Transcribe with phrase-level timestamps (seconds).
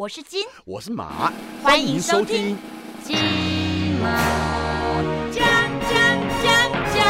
[0.00, 1.30] 我是金，我是马，
[1.62, 2.56] 欢迎收听
[3.04, 3.18] 金
[4.00, 5.46] 马奖
[5.82, 5.92] 奖
[6.42, 7.04] 奖奖。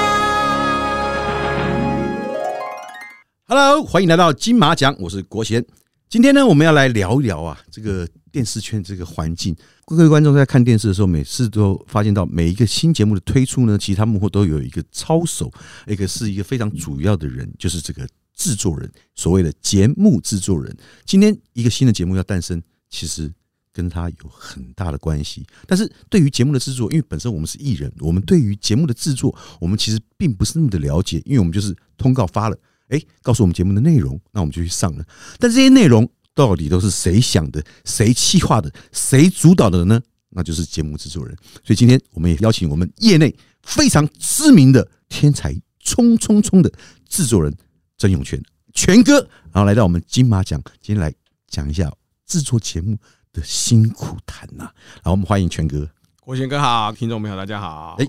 [3.46, 5.64] Hello，欢迎来到金马奖，我是国贤。
[6.08, 9.54] 今天呢，我们要来聊一聊啊，这个电视圈这个环境。
[9.87, 15.49] 各位观众在看电视的时候，每次都发现到每一个新节目的推出呢，其实他幕后都有一个操守，
[15.87, 20.77] 一个是一个非常主要的人，就是这个制作人，所谓的节目制作人。
[21.05, 23.33] 今天一个新的节目要诞生，其实
[23.73, 25.47] 跟他有很大的关系。
[25.67, 32.59] 但是对于节目的制作，因为本身我们是艺人，我们对于节目的制作，我们其实并不是那么的了解，因为我们就是通告发了。
[32.89, 35.05] 哎，告诉我们节目的内容，那我们就去上了。
[35.39, 40.03] 但这些内容到底都是谁想的、谁企划的、谁主导的呢？
[40.31, 41.37] 那就是节目制作人。
[41.65, 46.73] 所以今天我们也邀请我们业内非常知名的天才冲冲冲的
[47.09, 47.57] 制作人
[47.97, 49.20] 曾永权权哥，
[49.53, 51.15] 然后来到我们金马奖，今天来
[51.47, 51.93] 讲一下
[52.30, 52.97] 制作节目
[53.33, 54.62] 的辛苦谈呐、
[55.02, 55.91] 然后我们欢迎全哥。
[56.20, 57.97] 国贤哥好，听众朋友大家好。
[57.98, 58.06] 哎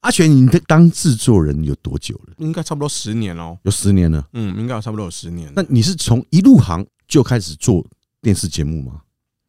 [0.00, 2.34] 阿全，你当制作人有多久了？
[2.38, 3.58] 应该差不多十年喽。
[3.64, 4.26] 有十年了。
[4.32, 5.52] 嗯，应该有差不多有十年。
[5.54, 7.86] 那你是从一入行就开始做
[8.22, 9.02] 电视节目吗？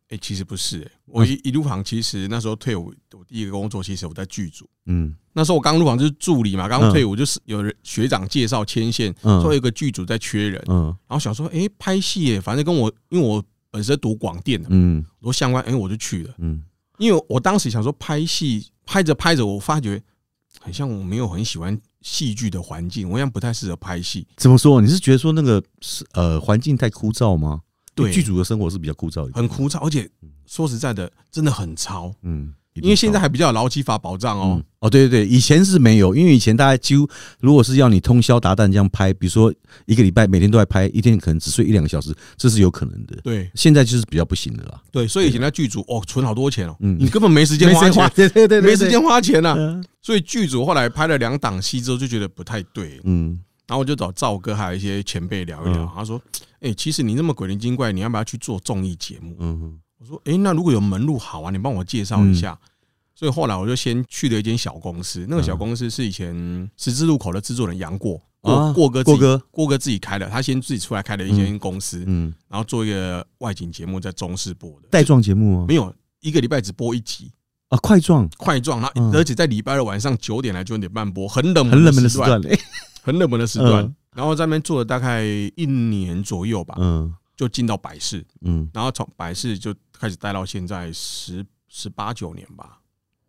[0.10, 4.70] 哎、其实不是、哎，我一一入行，其实那时候退伍，我第一个工作其实我在剧组。
[4.88, 16.34] 嗯那时候我刚入行就是助理嘛，刚退伍就是有人学长介绍牵线，嗯说有一个剧组在缺人，嗯然后想说，哎、拍戏耶，反正跟我，因为我本身读广电的，嗯读相关，哎、我就去了。
[16.38, 16.64] 嗯
[16.98, 20.00] 因为我当时想说拍戏，拍着拍着，我发觉
[20.60, 24.28] 很像我没有很喜欢戏剧的环境，我好像不太适合拍戏。
[24.38, 24.80] 怎么说？
[24.80, 27.62] 你是觉得说那个是呃环境太枯燥吗？
[27.96, 30.08] 对剧组的生活是比较枯燥一点，很枯燥，而且
[30.46, 32.14] 说实在的，真的很糙。
[32.22, 34.56] 嗯，因为现在还比较有劳基法保障哦。
[34.58, 34.64] 嗯。
[34.80, 37.08] 哦，对对对，以前是没有，因为以前大家几乎
[37.40, 39.54] 如果是要你通宵达旦这样拍，比如说
[39.86, 43.16] 一个礼拜每天都在拍，一天可能只睡一两个小时，这是有可能的。
[43.24, 43.52] 对。
[43.54, 46.98] 现在就是比较不行的啦，对，所以以前在剧组哦，存好多钱哦，嗯。
[47.00, 49.56] 你根本没时间花钱， 对对对没时间花钱呐。
[49.58, 49.84] 嗯。
[50.02, 53.40] 所以剧组后来拍了两档戏之后，就觉得不太对，嗯。
[53.68, 55.90] 然后我就找赵哥还有一些前辈聊一聊嗯。
[55.96, 56.20] 他说
[56.62, 59.36] ：“哎，其实你那么鬼灵精怪，你要不要去做综艺节目？
[59.40, 62.58] 嗯？”我说：“哎，那如果有门路好啊，你帮我介绍一下。”
[63.14, 69.44] 所以后来我就先去了一间小公司，那个小公司是以前十字路口的制作人杨过啊过过哥过哥。
[69.52, 75.66] 过哥自己开的，他先自己出来开了一间公司，嗯，然后做一个外景节目在中视播的，带状节目吗？
[75.68, 77.32] 没有一个礼拜只播一集。
[77.70, 78.28] 啊，快状。
[78.38, 79.12] 快状，它嗯。
[79.14, 82.42] 而且在礼拜二晚上九点来九点半播，很冷很冷门的时段，
[83.04, 83.84] 很冷门的时段。
[83.84, 83.96] 嗯。
[84.16, 85.24] 然后在那边做了大概
[85.56, 92.80] 一年左右吧，嗯就进到百事，嗯，然后从百事就开始待到现在十十八九年吧，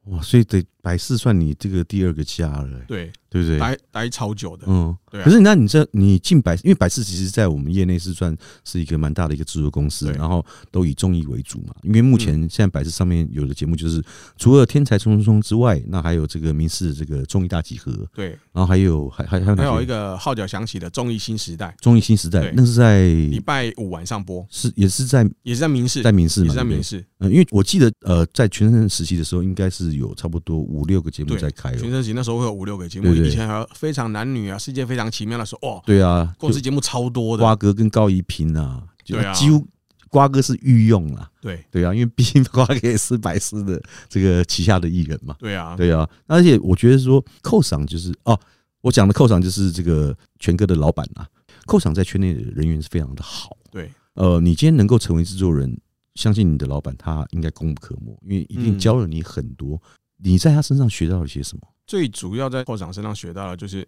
[0.04, 3.58] 哇，所以得百事算你这个第二个家了，哎对，对不对？
[3.58, 5.24] 待待超久的，嗯，对啊。
[5.24, 11.74] 可是那你这你进百，因为百事其实在我们业内是算是一个蛮大的一个制作公司，然后都以综艺为主嘛。
[11.82, 14.02] 因为目前现在百事上面有的节目就是
[14.36, 31.76] 除了《天才冲冲冲》之外，那还有这个民视的这个综艺大集合，对，然后还有还还还有还有一个号角响起的综艺新时代，综艺新时代，那是在礼拜五晚上播，是也是在也是在民视，在民视嘛，也是在民视，嗯，因为我记得呃，在全盛时期的时候，应该是有差不多五六个节目在开哦。
[31.76, 39.66] 全盛期那时候会有五六个节目，以前还有非常男女啊，世界非常奇妙的时候，哦，对啊，公司节目超多的，瓜哥跟高一平啊，就几乎
[40.08, 41.30] 瓜哥是御用啦。
[41.40, 45.36] 对对啊，因为毕竟瓜哥也是百事的这个旗下的艺人嘛。
[45.38, 48.38] 对啊，对啊，而且我觉得说寇赏就是哦，
[48.80, 51.28] 我讲的寇赏就是这个全哥的老板啊。
[51.64, 53.56] 寇赏在圈内的人缘是非常的好。
[53.70, 55.80] 对，呃，你今天能够成为制作人，
[56.16, 59.80] 相信你的老板他应该功不可没，因为一定嗯教了你很多。
[60.22, 61.66] 你在他身上学到了些什么？
[61.86, 63.86] 最主要在校长身上学到的就是，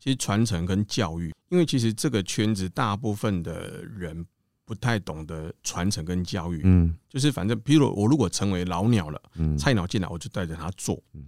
[0.00, 4.24] 其实传承跟教育，因为其实这个圈子大部分的人
[4.64, 6.96] 不太懂得传承跟教育，嗯。
[7.08, 11.22] 就是反正，比如我如果成为老鸟了，嗯，菜鸟进来，我就带着他做嗯，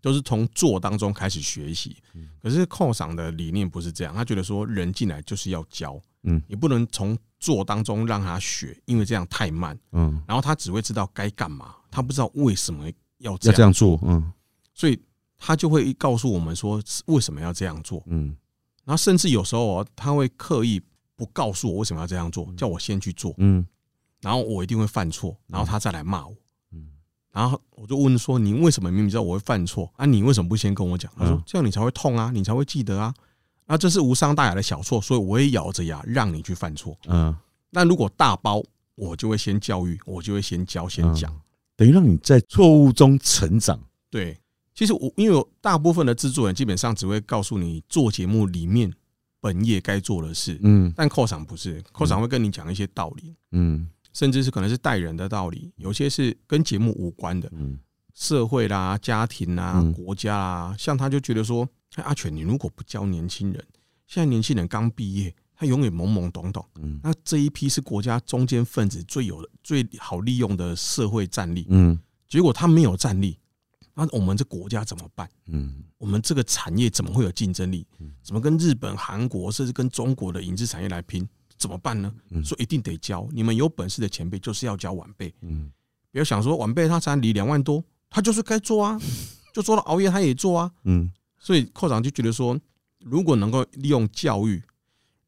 [0.00, 1.96] 都是从做当中开始学习。
[2.14, 2.28] 嗯。
[2.40, 6.40] 可是寇赏的理念不是这样，他觉得说人进来就是要教，嗯。
[6.46, 12.88] 你不能从做当中让他学，因为这样太慢，嗯，然后他只会知道该干嘛，他不知道为什么
[13.18, 14.32] 要这要样这样做，嗯。
[14.74, 15.00] 所以
[15.36, 18.36] 他就会告诉我们说为什么要这样做，嗯。
[18.84, 20.80] 然后甚至有时候哦，他会刻意
[21.14, 23.66] 不告诉我为什么要这样做，叫我先去做，嗯。
[24.20, 26.34] 然后我一定会犯错，然后他再来骂我，
[26.72, 26.88] 嗯。
[27.32, 29.92] 然后我就问说你为什么明明知道我会犯错？
[29.96, 31.12] 啊，你为什么不先跟我讲？
[31.16, 31.42] 他说嗯。
[31.46, 33.14] 这样你才会痛啊，你才会记得啊，
[33.66, 36.96] 啊这是无伤大雅的小错，所以我也咬着牙让你去犯错。
[37.06, 37.36] 嗯，
[37.70, 38.62] 那如果大包，
[38.94, 41.32] 我就会先教育，我就会先教先讲。
[41.78, 43.80] 等于让你在错误中成长。
[44.10, 44.36] 对，
[44.74, 48.92] 其实我因为我大部分的制作人基本上只会告诉你做节目里面
[49.40, 50.92] 本业该做的事，嗯。
[50.96, 53.36] 但扣场不是，扣场会跟你讲一些道理。
[53.52, 53.88] 嗯。
[54.12, 57.78] 甚至是可能是待人的道理，有些是跟节目无关的，嗯。
[58.12, 59.92] 社会啦、家庭啦、嗯。
[59.92, 63.64] 国家啦，像他就觉得说，哎阿全，你如果不教年轻人，
[64.08, 73.36] 现在年轻人刚毕业，他永远懵懵懂懂，嗯那这一批是国家中间分子最有的、最好利用的社会战力，嗯结果他没有战力，
[73.94, 75.28] 那我们这国家怎么办？
[75.46, 78.12] 嗯我们这个产业怎么会有竞争力嗯？
[78.22, 81.28] 怎么跟日本、韩国甚至跟中国的影视产业来拼？
[81.56, 82.14] 怎么办呢？
[82.30, 83.28] 嗯所以一定得教。
[83.32, 85.72] 你们有本事的前辈就是要教晚辈，嗯
[86.12, 88.96] 不要想说晚辈他才离两万多，他就是该做啊，
[89.52, 90.70] 就做到熬夜他也做啊。
[90.84, 91.10] 嗯
[91.40, 92.56] 所以寇长就觉得说，
[93.00, 94.62] 如果能够利用教育，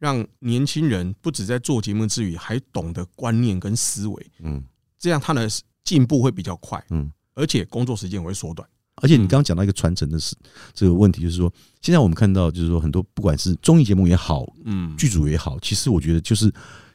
[0.00, 4.61] 让年轻人不止在做节目之余，还懂得观念跟思维，嗯
[4.99, 5.49] 这样他的
[5.85, 7.12] 进步会比较快，嗯。
[7.35, 8.69] 而且工作时间也会缩短。
[8.97, 10.35] 而且你刚刚讲到一个传承的事，
[10.75, 11.50] 这个问题就是说，
[11.81, 16.46] 现在我们看到就是说很多不管是综艺节目也好，嗯，剧组也好，其实我觉得就是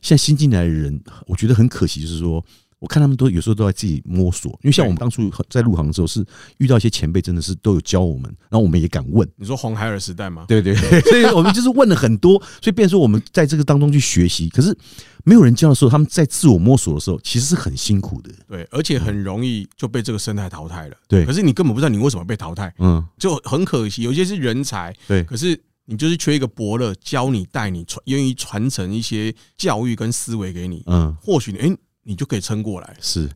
[0.01, 2.43] 现在新进来的人，我觉得很可惜，就是说。
[2.79, 6.25] 我看他们都有时候都在自己摸索，因为像我们当初在入行的时候，是
[6.57, 10.45] 遇到一些前辈，真的是都有教我们，然后我们也敢问，你说红孩儿时代吗？
[10.47, 14.77] 对对，对 所以我们就是问了很多，所以变成说我们在这个当中去学习，可是
[15.23, 18.31] 没有人教的时候，他们在自我摸索的时候，其实是很辛苦的。
[18.47, 20.95] 对，而且很容易就被这个生态淘汰了。
[21.07, 24.03] 对可是你根本不知道你为什么被淘汰，嗯，就很可惜。
[24.03, 32.95] 有些是人才，对，可是你就是缺一个伯乐，教你、带你、传，愿意传承一些教育跟思维给你，嗯，或许你哎、你就可以撑过来。
[33.01, 33.29] 是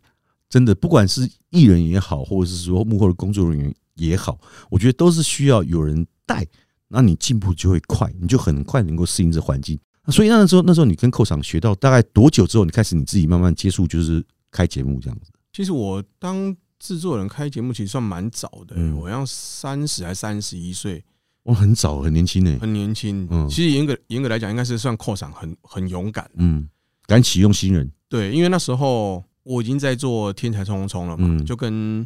[0.48, 4.39] 真的，不管是艺人也好，或者是说幕后的工作人员也好，
[4.69, 6.48] 我觉得都是需要有人带，
[6.88, 9.77] 那你进步就会快，你就很快能够适应这环境。
[10.07, 15.31] 所以那时候，那时候你跟寇场学到大概多久之后，你开始你自己慢慢接触，就是开节目这样子。
[15.54, 21.04] 其实我当制作人开节目，其实算蛮早的、嗯我要三十还三十一岁，
[21.44, 22.57] 哇，很早，很年轻呢。
[22.60, 23.27] 很年轻。
[23.30, 26.27] 嗯其实严格严格来讲，应该是算扩场很很勇敢。
[26.38, 26.68] 嗯，
[27.06, 27.92] 敢启用新人。
[28.10, 31.46] 对，因为那时候我已经在做《天才冲冲冲》了嘛，嗯。
[31.46, 32.06] 就跟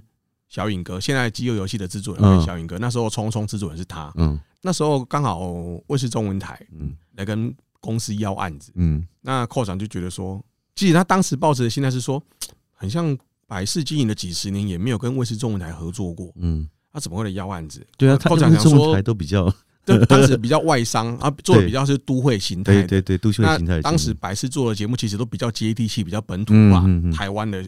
[0.50, 2.38] 小颖哥，现在饥饿游戏的制作人嗯。
[2.38, 4.38] 跟小颖哥，那时候冲冲制作人是他，嗯。
[4.62, 5.40] 那时候刚好
[5.88, 6.94] 卫视中文台嗯。
[7.16, 9.08] 来跟公司要案子，嗯。
[9.22, 10.44] 那寇长就觉得说，
[10.76, 12.22] 其实他当时抱持的心态是说，
[12.72, 13.18] 很像
[13.48, 17.86] 百事经营了几十年，也没有跟卫视中文台合作过，嗯，他怎么会来要案子？
[17.98, 19.46] 对啊，他寇长想们中文台说，都比较，
[19.86, 22.88] 对， 当时比较外商啊，做的比较是都会形态的。
[22.88, 23.92] 对对对，都市那形态的节目。
[23.92, 27.64] 当时百事做的节目其实都比较接地气、比较本土化嗯嗯嗯、台湾的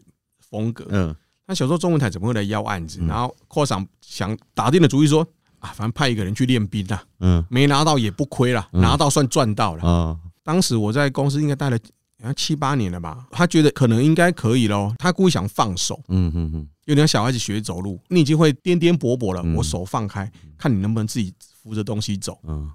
[0.49, 0.85] 风格。
[0.89, 1.15] 嗯。
[1.47, 2.99] 那小时候中文台怎么会来邀案子？
[3.01, 3.07] 嗯。
[3.07, 5.27] 然后扩厂想打定了主意说
[5.59, 7.45] 啊，反正派一个人去练兵啦，嗯。
[7.49, 8.81] 没拿到也不亏啦，嗯。
[8.81, 9.83] 拿到算赚到了。
[9.83, 11.77] 啊当时我在公司应该待了
[12.19, 16.67] 好像七八年了吧，他觉得可能应该可以咯，他故意想放手，嗯嗯嗯。
[16.85, 19.55] 有点像小孩子学走路，你已经会颠颠簸簸了，嗯。
[19.55, 21.33] 我手放开，看你能不能自己
[21.65, 22.39] 扶着东西走。
[22.43, 22.71] 嗯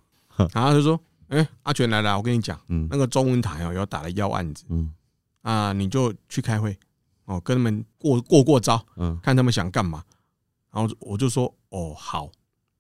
[0.53, 0.99] 然后他就说
[1.29, 4.93] ：“哎，阿全来了，我跟你讲，嗯那个中文台哦，有打了要案子嗯
[5.43, 6.77] 啊，你就去开会
[7.27, 10.03] 哦，跟他们过过过招，嗯，看他们想干嘛。”
[10.73, 12.31] 然后我就说：“哦，好。”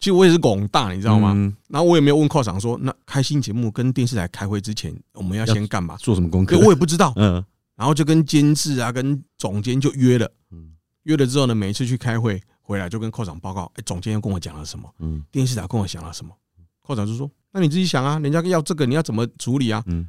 [0.01, 1.35] 其实我也是拱大，你知知道吗？？
[1.69, 5.95] 然后我也没有问寇长说，那开新节目跟电视台开会之前，我们要先干嘛？
[5.99, 6.65] 做什么功课对，？
[6.65, 7.13] 我也不知道。
[7.21, 7.45] 嗯
[7.77, 10.73] 然后就跟监制啊、跟总监就约了，嗯
[11.03, 15.25] 约了之后呢，每一次去开会回来就跟寇长报告，哎，总监又跟我讲了什么，嗯。
[15.33, 16.33] 电视台跟我讲了什么。
[16.81, 19.83] 寇长就说：“那你自己想啊，人家要这个，你要怎么处理啊？
[19.87, 20.09] 嗯？”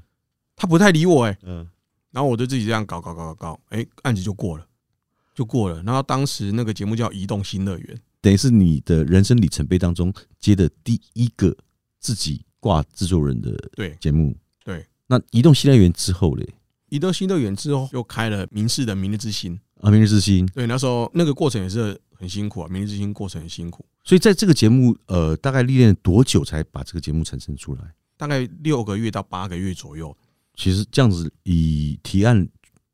[0.55, 1.67] 他不太理我，哎，嗯。
[2.11, 4.67] 然后我就自己这样搞搞搞搞搞，哎，案子就过了，
[5.33, 5.81] 就过了。
[5.81, 11.57] 然后当时那个节目叫《移动新乐园》，等于是你的人生里程碑当中接的第一个
[11.99, 13.97] 自己挂制作人的对。
[13.99, 14.37] 节目。
[14.63, 16.47] 对，那移动新乐园之后嘞，
[16.89, 20.45] 移动新乐园之后又开了民视的《明日之星》，啊，明日之星。
[20.53, 27.81] 对，那时候那个过程也是很辛苦啊，《明日之星》过程很辛苦，所以在这个节目，呃，大概历练多久才把这个节目产生出来？
[28.15, 30.15] 大概六个月到八个月左右，
[30.53, 32.47] 其实这样子以提案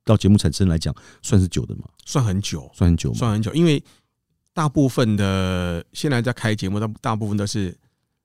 [0.05, 3.13] 到节目产生来讲，算是久的嘛，算很久，算很久。
[3.13, 3.83] 算很久，因为
[4.53, 7.77] 大部分的现在在开节目，大大部分都是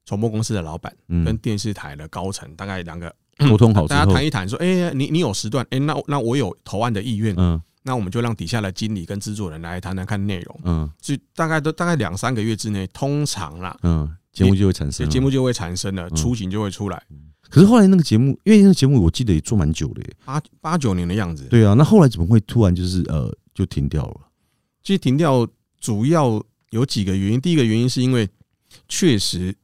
[0.06, 17.02] 传播公司的老板跟嗯，电视台的高层，大概两个沟通好大家谈，一谈，说，哎、你你有时段，哎、那那我有投案的意愿，嗯那我们就让底下的经理跟制作人来谈谈看内容，嗯所以大概都大概两三个月之内，通常啦，嗯，节目就会产生节目就会产生了，嗯雏形就会出来，
[17.50, 20.16] 可是后来那个节目，因为那个节目我记得也做蛮久的耶。
[20.24, 21.44] 八八九年的样子。
[21.44, 24.20] 对啊，那后来怎么会突然就是呃就停掉了？
[24.82, 25.46] 其实停掉
[25.80, 28.28] 主要有几个原因，第一个原因是因为
[28.88, 29.54] 确实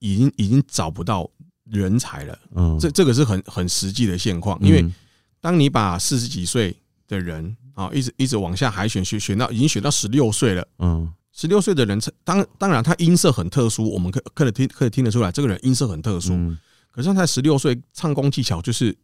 [0.00, 1.30] 已经已经找不到
[1.64, 4.92] 人才了，嗯，这这个是很很实际的现况，因为嗯
[5.40, 6.76] 当你把四十几岁
[7.10, 10.66] 的人啊，一直一直往下海选，选选到已经选到十六岁了。
[10.78, 16.32] 嗯十六岁的人，当当然他音色很特殊，我们可可以听可以听得出来，这个人音色很特殊。
[16.32, 16.58] 嗯
[16.90, 18.94] 可是他才十六岁，唱功技巧就是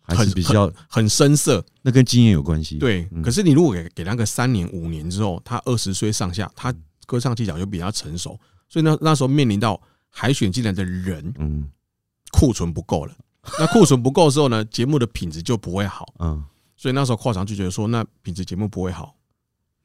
[0.00, 1.62] 还很是比较很深色。
[1.82, 6.72] 那跟经验有关系。，对，嗯可是你如果给给他个三年五年之后，他二十岁上下，他
[7.04, 8.38] 歌唱技巧就比较成熟，
[8.68, 9.78] 所以那那时候面临到
[10.08, 11.68] 海选进来的人嗯
[12.30, 13.14] 库存不够了。
[13.58, 16.06] 那库存不够的时候呢，节目的品质就不会好。
[16.20, 16.42] 嗯
[16.82, 19.14] 所以那时候跨场就觉得说，那品质节目不会好，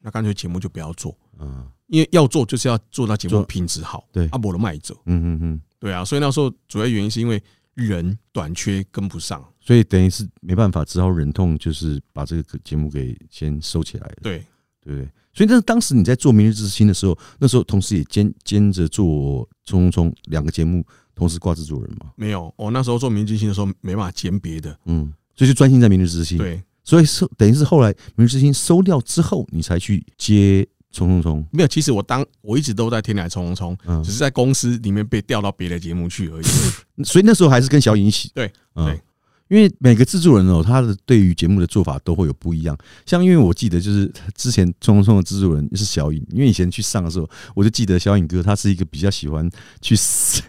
[0.00, 1.64] 那干脆节目就不要做，嗯。
[1.86, 4.26] 因为要做就是要做到节目品质好，对。
[4.32, 7.40] 阿伯的卖走，嗯嗯嗯，对啊，所以那时候主要原因是因为
[7.74, 14.44] 人短缺跟不上，所以等于是没办法，只好忍痛就是把这个节目给先收起来了，对，
[14.80, 14.96] 对。
[14.96, 15.08] 对？
[15.32, 19.06] 所以那当时你在做《明日之星》的时候，那时候同时也兼兼着做
[19.64, 31.40] 《冲冲冲》两个节目，同时挂制作人嘛，没有，我那时候做明日之星的时候没办法兼别的，嗯，所以就专心在《明日之星》。，对，所以是等于是后来《明日之星》收掉之后，你才去接《冲冲冲》。
[31.52, 36.44] 没有，其实我当我一直都在天台冲冲冲，嗯只，是在公司里面被调到别的节目去而已。
[37.04, 38.30] 所以那时候还是跟小颖一起。
[38.34, 39.02] 对，嗯对，
[39.48, 42.76] 因为每个制作人哦，他的对于节目的做法都会有不一样。
[43.06, 49.48] 像因为我记得就是 之前《冲冲冲》的制作人是小颖，因为以前去上的时候，我就记得小颖哥他是一个比较喜欢
[49.80, 49.96] 去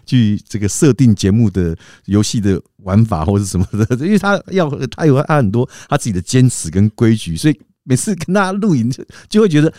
[0.06, 9.72] 去这个设定节目的游戏的玩法或者什么的，因为他要他有他很多他自己的坚持跟规矩，所以每次跟他录影就就会觉得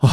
[0.00, 0.10] 哇。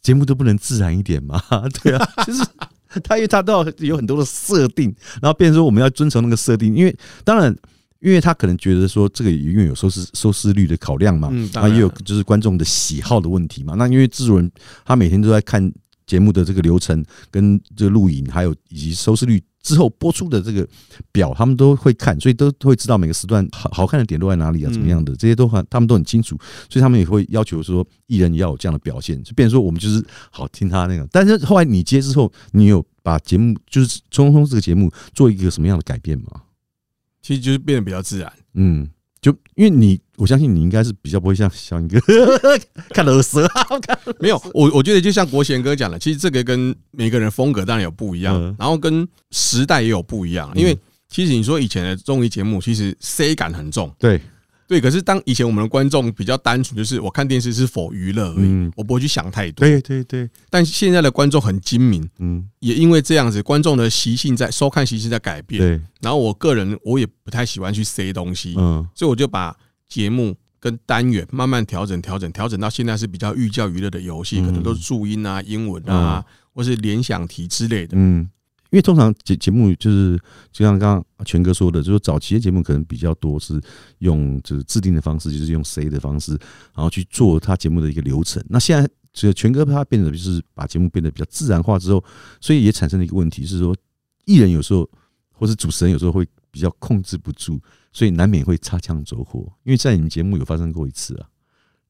[0.00, 1.42] 节目都不能自然一点嘛？
[1.82, 2.42] 对啊，就是
[3.04, 7.54] 他，因为他都要有很多的设定，然后变成说我们要遵从那个设定，因为当然，
[8.00, 13.74] 因为他可能觉得说这个因为有收视收视率的考量嘛，嗯，啊，也有就是观众的喜好的问题嘛。
[13.74, 14.50] 那因为制作人
[14.84, 15.72] 他每天都在看
[16.06, 20.66] 节目的这个流程跟这个录影，还有以及收视率之后播出的这个
[21.12, 26.38] 表，他们都会看，所以都会知道每个时段好好看的点都在哪里啊，怎么样的，这些都很他们都很清楚，
[26.70, 31.06] 所以他们也会要求说艺人也要有这样的表现，就变成说我们就是好听他那个。
[31.12, 36.42] 但是后来你接之后，你有把节目就是《冲冲》这个节目做一个什么样的改变吗？
[37.20, 38.32] 其实就是变得比较自然。
[38.54, 38.88] 嗯，
[39.20, 41.98] 就因为你，我相信你应该是比较不会像小颖哥
[42.90, 43.66] 看耳蛇啊，
[44.20, 50.50] 没有，我我觉得就像国贤哥讲的，其实这个跟每个人风格当然有不一样嗯，然后跟时代也有不一样。
[50.54, 54.20] 因为其实你说以前的综艺节目，其实 C 感很重，对，
[54.68, 54.80] 对。
[54.80, 59.66] 可是当以前我们的观众比较单纯，就是我看电视是否娱乐而已嗯，我不会去想太多。
[59.66, 65.60] 对对对，但现在的观众很精明，嗯，也因为这样子，观众的习性在收看习性在改变。
[65.60, 69.56] 对，然后我个人我也不太喜欢去塞东西，嗯所以我就把
[69.88, 77.96] 节目跟单元慢慢调整、调整、调整到现在是比较寓教于乐的游戏，嗯可能都是注音啊、英文啊，或是联想题之类的。
[77.96, 78.28] 嗯。
[78.70, 80.18] 因为通常节节目就是
[80.52, 83.60] 就像刚刚全哥说的，就是早期的节目可能比较多是
[83.98, 86.32] 用就是制定的方式，就是用 C 的方式，
[86.74, 88.44] 然后去做他节目的一个流程。
[88.48, 92.04] 那现在这个全哥他变得就是把节目变得比较自然化之后，
[92.40, 93.74] 所以也产生了一个问题是说，
[94.26, 94.88] 艺人有时候
[95.32, 97.58] 或是主持人有时候会比较控制不住，
[97.92, 99.40] 所以难免会擦枪走火。
[99.64, 101.26] 因为在你们节目有发生过一次啊，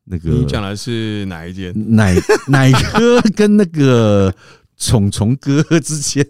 [0.04, 1.73] 那个你讲的是哪一件？
[1.97, 2.14] 奶
[2.47, 4.35] 奶哥跟那个
[4.80, 6.25] 虫虫哥之间，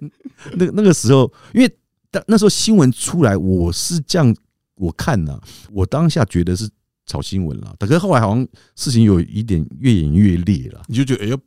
[0.55, 1.71] 那那个时候，因为
[2.11, 4.35] 当那时候新闻出来，我是这样
[4.77, 5.39] 我看呢、
[5.71, 6.69] 我当下觉得是
[7.07, 10.83] 炒新闻了，可是后来好像事情有一点越演越烈了。
[10.87, 11.39] 你就觉得哎呦，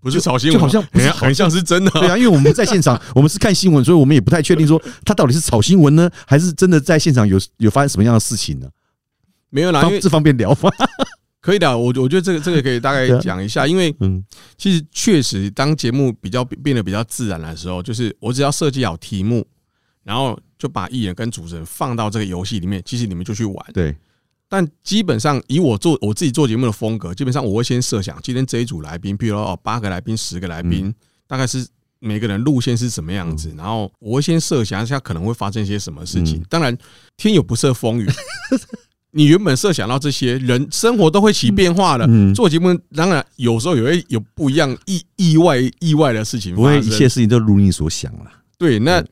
[0.00, 2.00] 不是炒新闻，就好像不是炒很很像是真的啊。
[2.00, 8.68] 对啊，因为我们在现场，我们是看新闻，所以我们也不太确定说他到底是炒新闻呢，还是真的在现场有有发生什么样的事情呢？
[9.50, 10.70] 没有啦，因为这方便聊吗？
[11.44, 14.24] 可以的，我我觉得这个 这个可以大概讲一下，因为嗯。
[14.56, 19.46] 其实确实当节目比较变得比较自然的时候，就是我只要设计好题目，
[20.04, 23.66] 然后就把艺人跟主持人放到这个游戏里面，其实你们就去玩。
[23.74, 23.94] 对，
[24.48, 30.94] 但基本上以我做我自己做节目的风格，基本上我会先设想今天这一组来宾，譬如说哦八个来宾、十个来宾，
[31.26, 31.66] 大概是
[31.98, 36.38] 每个人路线是什么样子，然后我会先设想一下可能会发生一些什么事情。
[36.40, 36.46] 嗯。
[36.48, 36.74] 当然，
[37.18, 38.06] 天有不测风云，
[39.14, 42.04] 你原本设想到这些人生活都会起变化的。
[42.08, 46.80] 嗯，做节目当然有时候也会有不一样意意外意外的事情不发生。
[46.82, 48.30] 会一切事情都如你所想了。
[48.58, 49.02] 对，那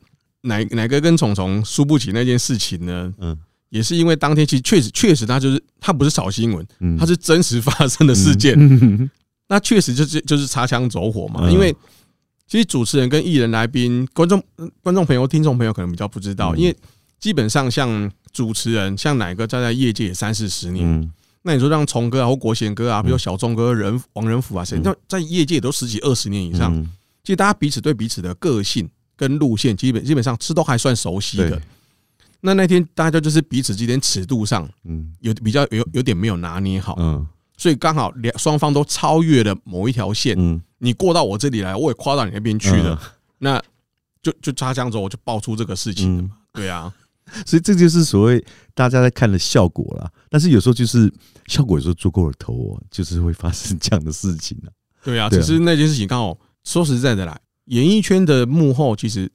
[0.41, 3.13] 奶奶哥跟虫虫输不起那件事情呢？
[3.19, 3.37] 嗯
[3.69, 8.53] 也是因为当天其实确实确实他就是他不是炒新闻，嗯，它是真实发生的事件。
[8.55, 9.09] 嗯
[9.49, 11.39] 那确实就是就是擦枪走火嘛。
[11.45, 11.75] 嗯因为
[12.47, 14.39] 其实主持人跟艺人来宾、观众、
[14.83, 16.77] 观众朋友、听众朋友可能比较不知道，嗯因为
[17.19, 17.89] 基本上像
[18.33, 21.11] 主持人，像哪个站在业界也三四十年，嗯。
[21.43, 24.81] 那你说让崇哥啊或国贤哥啊，比如嗯小钟哥、人王仁甫啊，谁嗯。
[24.83, 26.89] 那在业界也都十几二十年以上，嗯。
[27.23, 31.61] 其实大家彼此对彼此的个性跟路线，基本基本上是都还算熟悉的。
[32.41, 35.13] 那那天大家就是彼此之间尺度上嗯。
[35.19, 37.27] 有比较有有点没有拿捏好，嗯。
[37.55, 40.61] 所以刚好两双方都超越了某一条线，嗯。
[40.79, 43.09] 你过到我这里来，我也跨到你那边去了嗯，
[43.39, 43.63] 那
[44.21, 46.29] 就就擦枪走我就爆出这个事情。
[46.51, 46.93] 对啊，
[47.45, 50.09] 所以这就是所谓大家在看的效果啦。
[50.29, 51.11] 但是有时候就是
[51.47, 54.69] 效果有时候做过了头哦，就是会发生这样的事情啊。
[55.03, 59.29] 对啊，对啊只是那件事情刚好说实在的啦，演艺圈的幕后其实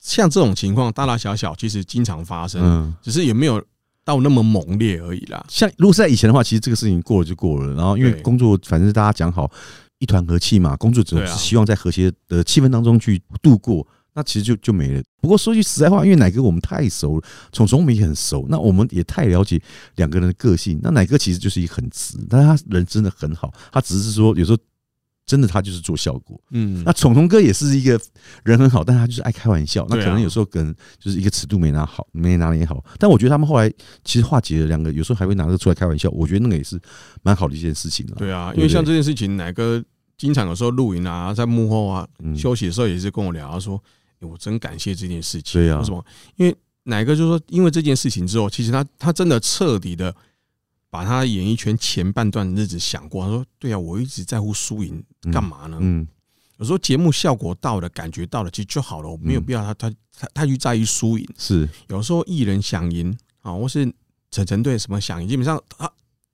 [0.00, 3.62] 像这种情况大大小小，其实经常发生，嗯，只是也没有
[4.04, 5.44] 到那么猛烈而已啦。
[5.48, 7.72] 像如果是在以前的话，其实这个事情过了就过了。
[7.74, 9.48] 然后因为工作，反正大家讲好
[10.00, 13.86] 一团和气嘛，工作者对啊是希望在和谐的气氛当中去度过。
[14.14, 15.02] 那其实就就没了。
[15.20, 19.60] 不过说句实在话，因为奶哥我们太熟了，虫虫我们也很熟，那我们也太了解
[19.96, 20.78] 两个人的个性。
[20.82, 24.58] 那奶哥其实就是一个很直，但是他人真的很好，他只是说有时候
[25.24, 26.38] 真的他就是做效果。
[26.50, 27.98] 嗯那，虫虫哥也是一个
[28.42, 29.86] 人很好，但他就是爱开玩笑。
[29.88, 32.84] 那可能有时候跟就是一个尺度没拿好，没拿捏好。
[32.98, 33.72] 但我觉得他们后来
[34.04, 36.10] 其实化解了两个，有时候还会拿这个出来开玩笑。
[36.10, 36.78] 我觉得那个也是
[37.22, 38.16] 蛮好的一件事情了。
[38.16, 39.82] 对啊，因为像这件事情，奶哥
[40.18, 43.82] 经常有时候露营啊，在幕后啊嗯休息的时候也是跟我聊，他说：“欸
[44.26, 46.04] 我真感谢这件事情。”对啊为什么？
[46.36, 50.14] 因为奶哥就说，因为这件事情之后，其实他他真的彻底的
[50.90, 53.24] 把他演艺圈前半段日子想过。
[53.24, 55.02] 他说：“对啊，我一直在乎输赢，
[55.32, 55.78] 干嘛呢？
[55.80, 56.06] 嗯，
[56.58, 61.26] 有时候节目效果到了，感觉到了，其实就好了，我没有嗯必要他他他他去在意输赢。
[61.38, 63.84] 是有时候艺人想赢啊，或是
[64.30, 65.90] 陈晨队什么想赢，基本上他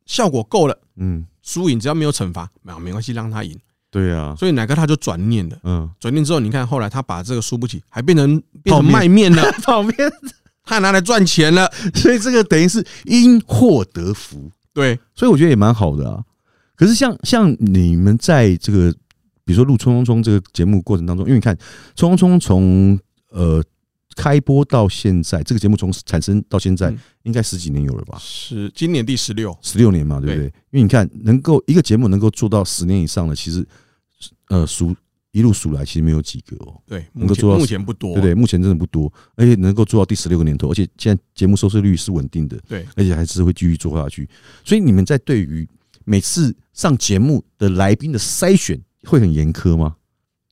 [0.07, 3.57] 效果够了。”嗯，输赢只要没有惩罚，没有没关系，让他赢。
[3.90, 9.95] 对啊，所以奶哥他就转念了，嗯，转念之后，你看后来他把这个输不起，还变成变成卖面了， 泡面，
[10.62, 11.71] 他拿来赚钱了。
[11.95, 16.23] 所以这个等于是因祸得福，对，所以我觉得也蛮好的啊。
[16.76, 18.92] 可是像像你们在这个
[19.45, 21.57] 比如说录《冲冲冲》这个节目过程当中，因为你看
[21.97, 22.99] 《冲冲冲》从
[23.30, 23.64] 呃
[24.18, 28.18] 开播到现在，这个节目从产生到现在嗯应该十几年有了吧？
[28.20, 30.46] 是今年第十六，十六年嘛，对不对？
[30.46, 33.64] 因为你看，能够一个节目能够做到十年以上的，其实
[34.48, 34.92] 呃数
[35.30, 38.34] 一路数来，其实没有几个哦，对，能够做到目前不多，对不对？
[38.34, 44.28] 目前真的不多，而且能够做到第十六个年头，而且现在节目收视率是稳定的，对，而且还是会继续做下去。
[44.64, 45.68] 所以你们在对于
[46.04, 49.94] 每次上节目的来宾的筛选会很严苛吗？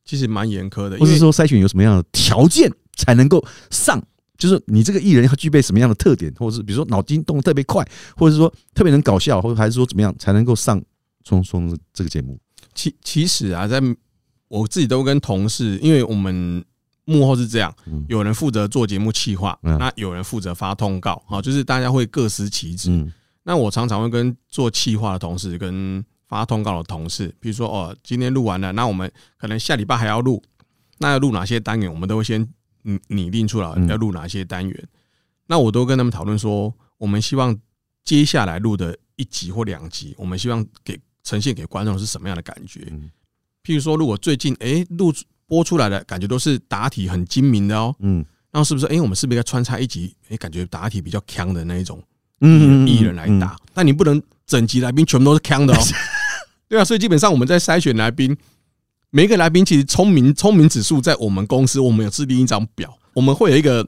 [0.04, 4.02] 其实蛮严苛的，或是说筛选有什么样的条件才能够上？
[4.36, 7.82] 就是你这个艺人要具备什么样的特点，或者是比如说脑筋动得特别快，
[8.16, 10.78] 或者是说特别能搞笑，或者还是说怎么样才能够上
[11.24, 12.38] 《冲冲》这个节目？
[12.74, 13.80] 其其实啊，在
[14.48, 16.62] 我自己都跟同事，因为我们
[17.06, 22.90] 幕后是这样，嗯有人负责做节目企划，嗯那有人负责发通告，好，就是大家会各司其职。
[22.90, 23.10] 嗯
[23.48, 30.42] 那我常常会跟做企划的同事跟发通告的同事，比如说哦，今天录完了，那我们可能下礼拜还要录，
[30.98, 32.46] 那要录哪些单元，我们都会先
[32.86, 34.88] 拟拟定出来要录哪些单元。
[35.46, 37.56] 那我都跟他们讨论说，我们希望
[38.04, 42.80] 接下来录的一集或两集，我们希望给呈现给观众是什么样的感觉？
[43.62, 45.12] 譬如说，如果最近诶录
[45.46, 52.02] 播出来的感觉都是答题很精明的哦，嗯那是不是诶我们是不是应该穿插一集诶感觉答题比较强的那一种？
[52.40, 55.80] 嗯艺人来打，但你不能整集来宾全部都是腔的哦。
[56.68, 58.36] 对啊，所以基本上我们在筛选来宾，
[59.16, 63.82] 每一个来宾其实聪明聪明指数在我们公司，我们有制定一张表，我们会有一个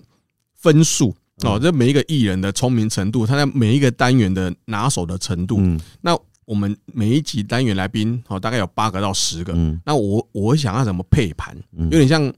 [0.56, 5.58] 分数哦，这每一个艺人的聪明程度，他在每一个单元的拿手的程度。
[5.60, 9.52] 嗯那我们每一集单元来宾哦，大概有八个到十个。
[9.54, 12.32] 嗯那我我想要怎么配盘，嗯有点像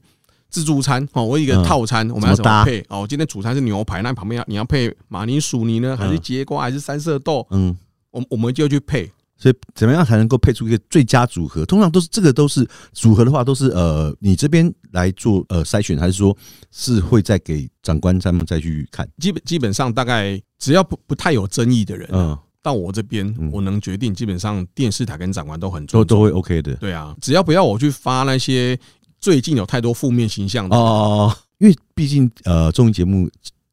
[0.49, 3.05] 自助餐哦，我一个嗯套餐，我们要怎怎么配哦？
[3.07, 7.47] 今天主餐是牛排，那旁边要你要配马铃薯泥呢，还是嗯节瓜，还是三色豆？
[7.51, 7.73] 嗯，
[8.09, 9.09] 我我们就去配。
[9.41, 11.65] 所以怎么样才能够配出一个最佳组合？
[11.65, 16.37] 通常都是这个都是组合的话，都是呃你这边来做呃筛选，还是说
[16.69, 19.09] 是会再给长官他们再去看？
[19.17, 26.75] 基本基本上大概只要不不太有争议的人，嗯，到我这边嗯我能决定，基本上电视台跟长官都很重都都会 OK 的。
[26.75, 28.79] 对啊，只要不要我去发那些
[29.19, 30.85] 最近有太多负面形象的哦哦
[31.25, 33.27] 哦，因为毕竟呃综艺节目。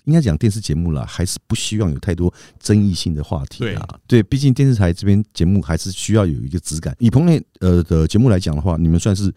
[0.09, 3.87] 应该讲电视节目啦，还是不希望有太多争议性的话题啊。
[4.07, 6.97] 对，毕竟电视台这边节目还是需要有一个质感。
[6.99, 9.31] 以彭磊呃的节目来讲的话，你们算是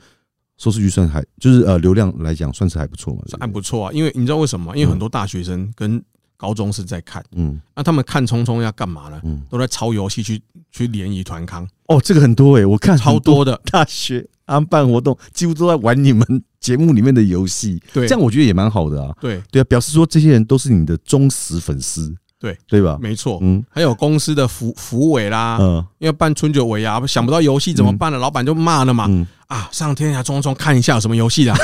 [0.58, 3.92] 收视率算还就是呃流量来讲算是还不错嘛，对是还不错啊。
[3.92, 4.74] 因为你知道为什么吗？
[4.74, 6.02] 因为很多大学生跟
[6.38, 9.20] 高中是在看，嗯那他们看匆匆要干嘛呢？
[9.26, 13.62] 嗯都在抄游戏去去联谊团康，哦，这个很多诶、我看超多多的。
[13.66, 16.26] 大学安办活动几乎都在玩你们
[16.62, 19.13] 节目里面的游戏，对，这样我觉得也蛮好的啊。
[19.19, 22.97] 对，对啊，表示说这些人都是你的忠实粉丝，对对吧？
[23.02, 23.39] 没错。
[23.41, 29.08] 嗯还有公司的服服委啦，嗯因为办春酒尾牙，想不到游戏怎么办了，老板就骂了嘛。
[29.10, 31.56] 嗯，啊，上天涯匆匆看一下有什么游戏啦。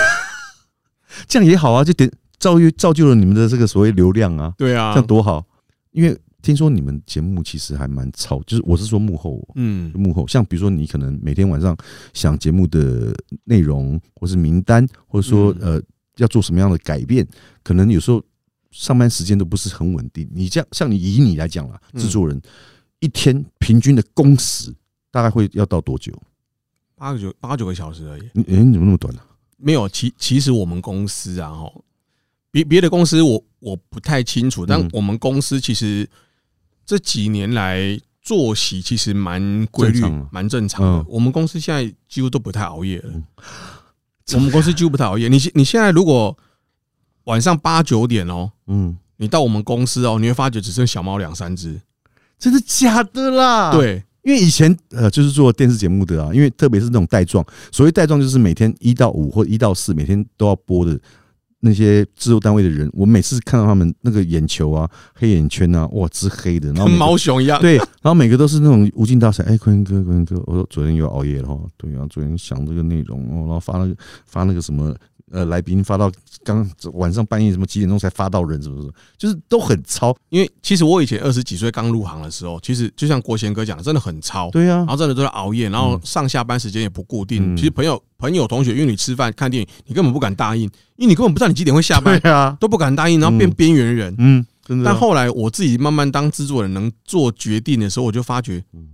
[1.29, 5.45] 这样也好啊，就点造就造就了你们的这个所谓流量啊，对啊这样多好。
[5.91, 11.76] 因为听说你们节目其实还蛮超，就是我是说幕后哦，嗯，幕后，像比如说你可能每天晚上
[12.13, 15.82] 想节目的内容，或是名单，或者说嗯呃
[16.17, 17.28] 要做什么样的改变，
[17.63, 18.23] 可能有时候
[18.71, 20.30] 上班时间都不是很稳定。
[20.32, 22.39] 你这样，像你以你来讲啦，嗯制作人
[23.00, 24.73] 一天平均的工时
[25.12, 26.13] 大概会要到多久？
[26.95, 28.23] 八个九八九个小时而已。
[28.34, 29.21] 你、诶你怎么那么短呢、
[29.58, 31.71] 没有，其其实我们公司啊，哈，
[32.52, 36.10] 别别的公司我我不太清楚，但嗯我们公司其实
[36.88, 41.06] 这几年来作息其实蛮规律蛮正常的嗯。
[41.10, 43.23] 我们公司现在几乎都不太熬夜了嗯。
[44.34, 45.28] 我们公司几乎不太熬夜。
[45.28, 46.36] 你现你现在如果
[47.26, 51.80] 晚上八九点哦，嗯，你到我们公司哦，你会发觉只剩小猫两三只。
[52.39, 61.00] 真的假的啦？，对，因为以前呃就是做电视节目的啊，因为特别是那种带状，所谓带状就是每天一到五或一到四每天都要播的
[61.60, 67.60] 那些制作单位的人，我每次看到他们那个眼球啊、黑眼圈啊，哇，直黑的，然后跟毛熊一样。
[67.60, 69.43] 对，然后每个都是那种无尽大赛。
[69.46, 71.60] 哎，坤哥，坤哥，我说昨天又熬夜了哈。
[71.76, 74.96] 对啊，昨天想这个内容哦，然后发那个发那个什么
[75.32, 76.12] 呃来宾发到
[76.44, 80.16] 刚晚上半夜什么几点钟才发到人，什么什么，就是都很超。
[80.30, 84.50] 因为其实我以前二十几岁刚入行的时候，其实就像国贤哥讲的，真的很超。
[84.52, 87.54] 对啊然，后真的都在熬夜，然后上下班时间也不固定。
[87.54, 90.63] 嗯其实朋友、朋友、同学约你吃饭、看电影，你根本不敢答应，
[90.96, 94.16] 因为你根本不知道你几点会下班，对啊，都不敢答应，然后变嗯边缘人。
[94.18, 94.92] 嗯，真的啊。
[94.92, 98.88] 但后来我自己慢慢当制作人，能做决定的时候，我就发觉嗯，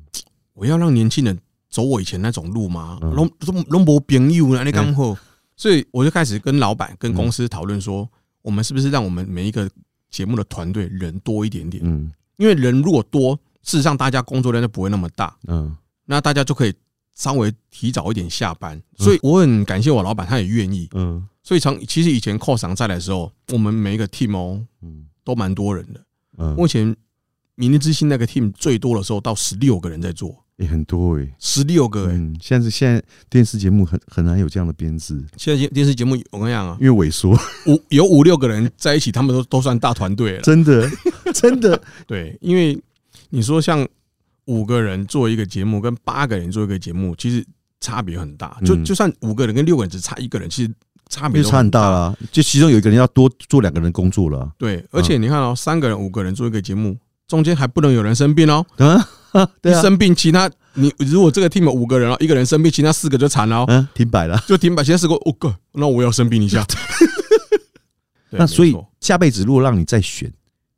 [0.54, 1.38] 我要让年轻人
[1.70, 2.98] 走我以前那种路吗？
[3.02, 4.64] 嗯龙龙龙博朋友呢？
[4.64, 5.18] 你刚后，
[5.64, 8.06] 所以我就开始跟老板、跟公司讨论说，
[8.42, 9.70] 我们是不是让我们每一个
[10.10, 11.82] 节目的团队人多一点点？
[11.86, 15.34] 嗯因为人如果多，事实上大家工作量就不会那么大。
[15.48, 15.74] 嗯
[16.04, 16.74] 那大家就可以
[17.16, 18.78] 稍微提早一点下班。
[18.98, 20.90] 所以我很感谢我老板，他也愿意。
[20.96, 26.06] 嗯所以从其实以前扣赏在来的时候，我们每一个 team 哦嗯都蛮多人的。
[26.40, 26.94] 嗯，目前
[27.56, 31.28] 明日之星那个 team 最多的时候到十六个人在做，也很多哎。
[31.40, 32.14] 十六个哎。
[32.14, 37.32] 嗯，现在是现在电视节目很很难有这样的编制，现在电视节目我跟你讲啊，因为萎缩，
[37.68, 40.42] 五有五六个人在一起，他们都都算大团队了。
[40.42, 40.90] 真的
[41.34, 42.80] 真的，对，因为
[43.30, 43.88] 你说像
[44.46, 47.46] 五个人做一个节目，跟八个人做一个节目，其实
[47.80, 48.58] 差别很大。
[48.66, 50.74] 就嗯就算五个人跟六个人只差一个人，其实
[51.10, 52.16] 差别都差很大啦。
[52.32, 56.96] 就其中有一个人要多做两个人工作了啊对，而且你看哦，三个人、五个人做一个节目，
[57.28, 58.66] 中间还不能有人生病哦。
[58.78, 59.10] 啊，
[59.62, 64.42] 对啊，一生病，其他你如果这个 team 有五个人哦，一个人生病，其他四个就惨了哦，嗯，停摆了。
[64.48, 64.84] 就停摆。
[64.84, 66.66] 其他四个，我、哥，那我要生病一下。
[68.30, 70.32] 对那所以下辈子如果让你再选，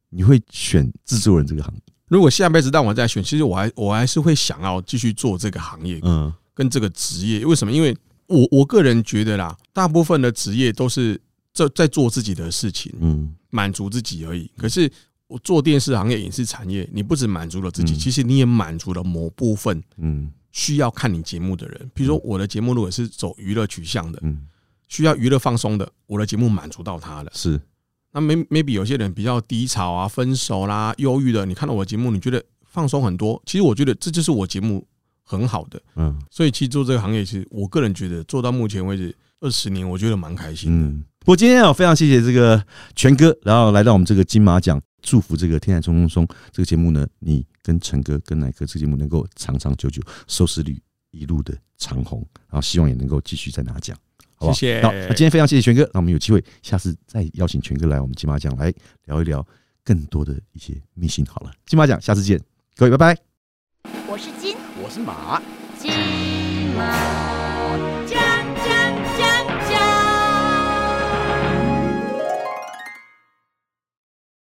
[0.10, 1.82] 你会选制作人这个行业？
[2.08, 7.46] 如果下辈子让我再选，其实我还我还是会想要继续做这个行业嗯跟这个职业。
[7.46, 7.72] 为什么？
[7.72, 7.96] 因为
[8.28, 11.20] 我我个人觉得啦，大部分的职业都是
[11.54, 14.52] 在在做自己的事情，嗯满足自己而已。
[14.58, 14.92] 可是
[15.28, 21.90] 我做电视行业、影视产业，你不只满足了自己，嗯其实你也满足了某部分嗯需要看你节目的人。
[21.94, 24.48] 比如说我的节目如果是走娱乐取向的，嗯，
[24.88, 27.32] 需要娱乐放松的，我的节目满足到他了。
[27.34, 27.60] 是
[28.12, 33.42] 那 may maybe 有些人比较低潮啊、分手啦、忧郁的，你看到我的节目，你觉得放松很多。
[33.46, 34.88] 其实我觉得这就是我节目
[35.24, 35.82] 很好的。
[35.96, 40.88] 嗯所以其实做这个行业，其实我个人觉得做到目前为止二十年，我觉得蛮开心的。
[40.88, 41.04] 嗯。
[41.20, 42.64] 不过今天啊，非常谢谢这个
[42.96, 53.96] 全哥，然后来到我们这个金马奖，祝福这个《天才冲冲冲》这个节目呢，你跟陈哥跟奶哥这个节目能够长长久久，收视率一路的长红，然后希望也能够继续再拿奖。
[54.38, 54.54] 好不好？
[54.54, 58.74] 谢谢好，那今天非常谢谢全哥，那我们有机会下次再邀请全哥来我们金马奖来
[59.06, 59.46] 聊一聊
[59.84, 61.24] 更多的一些秘辛。
[61.26, 62.42] 好了，金马奖下次见，
[62.76, 63.22] 各位拜拜。
[64.10, 65.42] 我是金我是马。
[65.78, 65.92] 金
[66.76, 67.35] 马